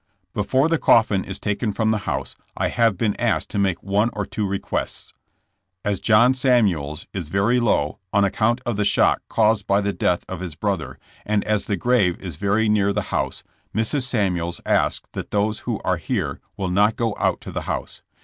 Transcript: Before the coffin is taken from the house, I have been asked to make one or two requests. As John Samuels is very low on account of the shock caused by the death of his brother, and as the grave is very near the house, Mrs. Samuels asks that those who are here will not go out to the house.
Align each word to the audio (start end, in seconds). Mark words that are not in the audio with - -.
Before 0.33 0.67
the 0.67 0.79
coffin 0.79 1.23
is 1.23 1.37
taken 1.37 1.71
from 1.73 1.91
the 1.91 1.99
house, 2.09 2.35
I 2.57 2.69
have 2.69 2.97
been 2.97 3.15
asked 3.19 3.49
to 3.51 3.59
make 3.59 3.83
one 3.83 4.09
or 4.13 4.25
two 4.25 4.47
requests. 4.47 5.13
As 5.85 5.99
John 5.99 6.33
Samuels 6.33 7.05
is 7.13 7.29
very 7.29 7.59
low 7.59 7.99
on 8.11 8.23
account 8.25 8.61
of 8.65 8.77
the 8.77 8.83
shock 8.83 9.21
caused 9.29 9.67
by 9.67 9.79
the 9.79 9.93
death 9.93 10.25
of 10.27 10.39
his 10.39 10.55
brother, 10.55 10.97
and 11.23 11.43
as 11.43 11.65
the 11.65 11.77
grave 11.77 12.19
is 12.19 12.37
very 12.37 12.67
near 12.67 12.91
the 12.93 13.11
house, 13.13 13.43
Mrs. 13.75 14.07
Samuels 14.07 14.59
asks 14.65 15.07
that 15.11 15.29
those 15.29 15.59
who 15.69 15.79
are 15.85 15.97
here 15.97 16.39
will 16.57 16.69
not 16.71 16.95
go 16.95 17.15
out 17.19 17.39
to 17.41 17.51
the 17.51 17.61
house. 17.69 18.01